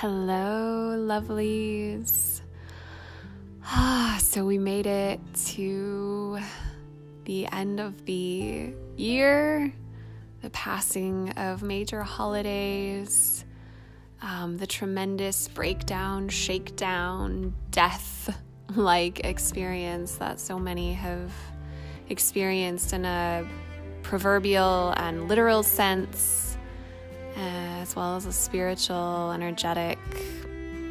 Hello, 0.00 0.94
lovelies. 0.94 2.42
Ah, 3.64 4.18
so 4.20 4.44
we 4.44 4.58
made 4.58 4.86
it 4.86 5.18
to 5.54 6.38
the 7.24 7.46
end 7.46 7.80
of 7.80 8.04
the 8.04 8.74
year, 8.98 9.72
the 10.42 10.50
passing 10.50 11.30
of 11.38 11.62
major 11.62 12.02
holidays, 12.02 13.46
um, 14.20 14.58
the 14.58 14.66
tremendous 14.66 15.48
breakdown, 15.48 16.28
shakedown, 16.28 17.54
death 17.70 18.38
like 18.76 19.20
experience 19.20 20.16
that 20.16 20.38
so 20.38 20.58
many 20.58 20.92
have 20.92 21.32
experienced 22.10 22.92
in 22.92 23.06
a 23.06 23.48
proverbial 24.02 24.92
and 24.98 25.26
literal 25.26 25.62
sense 25.62 26.45
Eh, 27.36 27.80
as 27.82 27.94
well 27.94 28.16
as 28.16 28.24
a 28.24 28.32
spiritual, 28.32 29.30
energetic, 29.32 29.98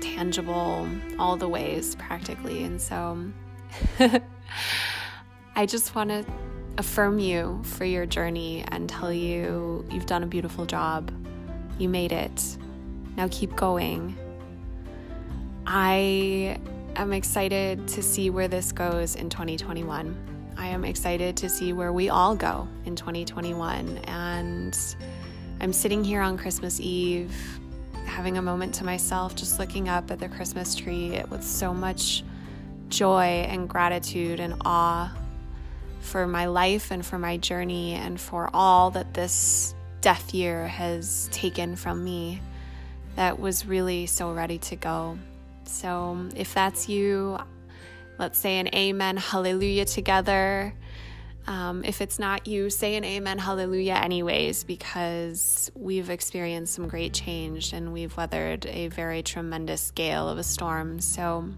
tangible, 0.00 0.88
all 1.18 1.36
the 1.36 1.48
ways 1.48 1.96
practically. 1.96 2.62
And 2.62 2.80
so 2.80 3.30
I 5.56 5.66
just 5.66 5.96
want 5.96 6.10
to 6.10 6.24
affirm 6.78 7.18
you 7.18 7.60
for 7.64 7.84
your 7.84 8.06
journey 8.06 8.64
and 8.68 8.88
tell 8.88 9.12
you 9.12 9.84
you've 9.90 10.06
done 10.06 10.22
a 10.22 10.26
beautiful 10.26 10.64
job. 10.64 11.10
You 11.76 11.88
made 11.88 12.12
it. 12.12 12.56
Now 13.16 13.26
keep 13.30 13.56
going. 13.56 14.16
I 15.66 16.60
am 16.94 17.12
excited 17.12 17.88
to 17.88 18.02
see 18.02 18.30
where 18.30 18.46
this 18.46 18.70
goes 18.70 19.16
in 19.16 19.28
2021. 19.28 20.54
I 20.56 20.68
am 20.68 20.84
excited 20.84 21.36
to 21.38 21.48
see 21.48 21.72
where 21.72 21.92
we 21.92 22.08
all 22.08 22.36
go 22.36 22.68
in 22.84 22.94
2021 22.94 23.98
and 24.04 24.78
I'm 25.60 25.72
sitting 25.72 26.04
here 26.04 26.20
on 26.20 26.38
Christmas 26.38 26.78
Eve, 26.78 27.34
having 28.04 28.38
a 28.38 28.42
moment 28.42 28.74
to 28.76 28.84
myself, 28.84 29.34
just 29.34 29.58
looking 29.58 29.88
up 29.88 30.08
at 30.10 30.20
the 30.20 30.28
Christmas 30.28 30.74
tree 30.76 31.20
with 31.30 31.42
so 31.42 31.74
much 31.74 32.22
joy 32.88 33.44
and 33.48 33.68
gratitude 33.68 34.38
and 34.38 34.54
awe 34.64 35.12
for 36.00 36.28
my 36.28 36.46
life 36.46 36.92
and 36.92 37.04
for 37.04 37.18
my 37.18 37.36
journey 37.38 37.94
and 37.94 38.20
for 38.20 38.48
all 38.54 38.92
that 38.92 39.14
this 39.14 39.74
death 40.00 40.32
year 40.32 40.68
has 40.68 41.28
taken 41.32 41.74
from 41.74 42.04
me 42.04 42.40
that 43.16 43.40
was 43.40 43.66
really 43.66 44.06
so 44.06 44.32
ready 44.32 44.58
to 44.58 44.76
go. 44.76 45.18
So, 45.64 46.28
if 46.36 46.54
that's 46.54 46.88
you, 46.88 47.36
let's 48.16 48.38
say 48.38 48.60
an 48.60 48.68
amen, 48.72 49.16
hallelujah 49.16 49.86
together. 49.86 50.72
Um, 51.48 51.82
if 51.82 52.02
it's 52.02 52.18
not 52.18 52.46
you, 52.46 52.68
say 52.68 52.96
an 52.96 53.04
amen, 53.04 53.38
hallelujah, 53.38 53.94
anyways, 53.94 54.64
because 54.64 55.72
we've 55.74 56.10
experienced 56.10 56.74
some 56.74 56.88
great 56.88 57.14
change 57.14 57.72
and 57.72 57.90
we've 57.90 58.14
weathered 58.18 58.66
a 58.66 58.88
very 58.88 59.22
tremendous 59.22 59.90
gale 59.92 60.28
of 60.28 60.36
a 60.36 60.42
storm. 60.42 61.00
So, 61.00 61.48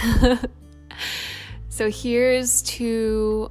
so 1.68 1.90
here's 1.90 2.62
to 2.62 3.50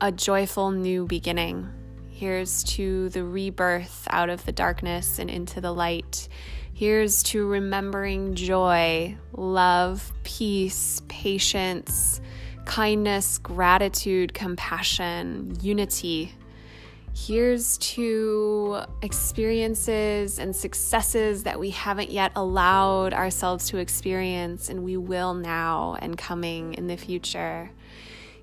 a 0.00 0.10
joyful 0.10 0.72
new 0.72 1.06
beginning. 1.06 1.68
Here's 2.10 2.64
to 2.64 3.10
the 3.10 3.22
rebirth 3.22 4.08
out 4.10 4.28
of 4.28 4.44
the 4.44 4.50
darkness 4.50 5.20
and 5.20 5.30
into 5.30 5.60
the 5.60 5.72
light. 5.72 6.26
Here's 6.74 7.22
to 7.24 7.46
remembering 7.46 8.34
joy, 8.34 9.16
love, 9.34 10.12
peace, 10.24 11.00
patience 11.06 12.20
kindness, 12.64 13.38
gratitude, 13.38 14.34
compassion, 14.34 15.56
unity. 15.60 16.34
Here's 17.14 17.76
to 17.78 18.82
experiences 19.02 20.38
and 20.38 20.54
successes 20.54 21.42
that 21.42 21.58
we 21.58 21.70
haven't 21.70 22.10
yet 22.10 22.32
allowed 22.36 23.12
ourselves 23.12 23.68
to 23.68 23.78
experience, 23.78 24.68
and 24.68 24.84
we 24.84 24.96
will 24.96 25.34
now 25.34 25.96
and 26.00 26.16
coming 26.16 26.74
in 26.74 26.86
the 26.86 26.96
future. 26.96 27.70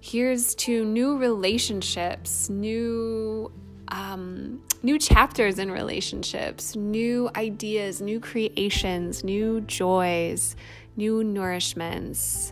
Here's 0.02 0.54
to 0.56 0.86
new 0.86 1.18
relationships, 1.18 2.50
new 2.50 3.52
um, 3.90 4.62
new 4.84 5.00
chapters 5.00 5.60
in 5.60 5.72
relationships, 5.72 6.76
new 6.76 7.30
ideas, 7.36 8.02
new 8.02 8.20
creations, 8.20 9.24
new 9.24 9.62
joys, 9.62 10.56
new 10.96 11.24
nourishments. 11.24 12.52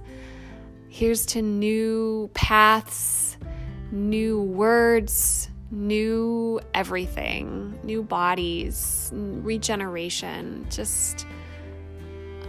Here's 0.95 1.25
to 1.25 1.41
new 1.41 2.29
paths, 2.33 3.35
new 3.91 4.41
words, 4.41 5.49
new 5.69 6.61
everything, 6.73 7.77
new 7.83 8.01
bodies, 8.01 9.11
regeneration, 9.13 10.65
just 10.69 11.27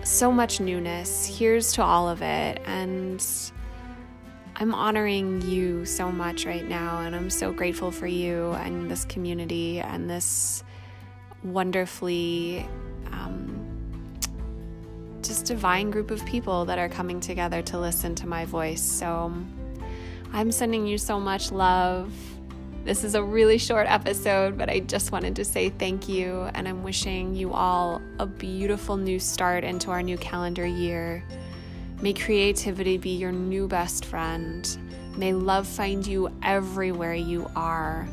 so 0.05 0.31
much 0.31 0.61
newness. 0.61 1.27
Here's 1.27 1.73
to 1.73 1.83
all 1.83 2.09
of 2.09 2.23
it. 2.23 2.63
And 2.67 3.21
I'm 4.55 4.73
honoring 4.73 5.43
you 5.43 5.85
so 5.85 6.13
much 6.13 6.47
right 6.47 6.69
now. 6.69 7.01
And 7.01 7.17
I'm 7.17 7.31
so 7.31 7.53
grateful 7.53 7.91
for 7.91 8.07
you 8.07 8.53
and 8.53 8.89
this 8.89 9.05
community 9.07 9.81
and 9.81 10.09
this 10.09 10.63
wonderfully 11.43 12.65
just 15.27 15.47
divine 15.47 15.91
group 15.91 16.11
of 16.11 16.25
people 16.25 16.65
that 16.67 16.79
are 16.79 16.89
coming 16.89 17.21
together 17.21 17.63
to 17.63 17.79
listen 17.79 18.15
to 18.15 18.27
my 18.27 18.45
voice. 18.45 18.83
So 18.83 19.33
I'm 20.33 20.53
sending 20.53 20.87
you 20.87 20.99
so 20.99 21.19
much 21.19 21.51
love. 21.51 22.13
This 22.85 23.03
is 23.03 23.15
a 23.15 23.23
really 23.23 23.59
short 23.59 23.87
episode, 23.89 24.57
but 24.57 24.69
I 24.69 24.81
just 24.81 25.11
wanted 25.11 25.35
to 25.37 25.45
say 25.45 25.71
thank 25.71 26.09
you. 26.09 26.49
And 26.55 26.69
I'm 26.69 26.83
wishing 26.83 27.35
you 27.35 27.53
all 27.53 28.01
a 28.19 28.27
beautiful 28.27 28.97
new 28.97 29.19
start 29.19 29.65
into 29.65 29.91
our 29.91 30.03
new 30.03 30.17
calendar 30.19 30.67
year. 30.67 31.25
May 32.01 32.13
creativity 32.13 32.99
be 32.99 33.11
your 33.11 33.33
new 33.33 33.67
best 33.67 34.05
friend. 34.05 34.79
May 35.17 35.33
love 35.33 35.67
find 35.67 36.07
you 36.07 36.31
everywhere 36.43 37.15
you 37.15 37.51
are. 37.57 38.09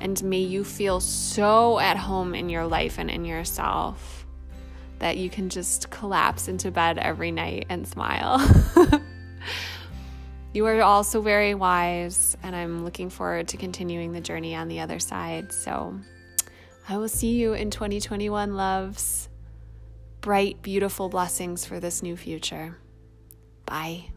And 0.00 0.20
may 0.24 0.40
you 0.40 0.64
feel 0.64 0.98
so 0.98 1.78
at 1.78 1.96
home 1.96 2.34
in 2.34 2.48
your 2.48 2.66
life 2.66 2.98
and 2.98 3.10
in 3.10 3.24
yourself 3.24 4.19
that 5.00 5.16
you 5.16 5.28
can 5.28 5.48
just 5.48 5.90
collapse 5.90 6.46
into 6.46 6.70
bed 6.70 6.98
every 6.98 7.32
night 7.32 7.66
and 7.68 7.86
smile. 7.86 8.40
you 10.52 10.64
are 10.66 10.80
also 10.82 11.20
very 11.20 11.54
wise, 11.54 12.36
and 12.42 12.54
I'm 12.54 12.84
looking 12.84 13.10
forward 13.10 13.48
to 13.48 13.56
continuing 13.56 14.12
the 14.12 14.20
journey 14.20 14.54
on 14.54 14.68
the 14.68 14.80
other 14.80 15.00
side. 15.00 15.52
So 15.52 15.98
I 16.88 16.96
will 16.98 17.08
see 17.08 17.32
you 17.32 17.54
in 17.54 17.70
2021, 17.70 18.54
loves. 18.54 19.28
Bright, 20.20 20.62
beautiful 20.62 21.08
blessings 21.08 21.64
for 21.64 21.80
this 21.80 22.02
new 22.02 22.16
future. 22.16 22.76
Bye. 23.64 24.10